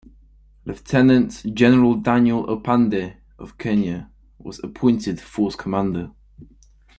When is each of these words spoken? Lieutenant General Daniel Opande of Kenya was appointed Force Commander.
Lieutenant 0.65 1.27
General 1.45 1.93
Daniel 1.93 2.47
Opande 2.49 3.17
of 3.37 3.55
Kenya 3.59 4.09
was 4.39 4.57
appointed 4.63 5.21
Force 5.21 5.55
Commander. 5.55 6.09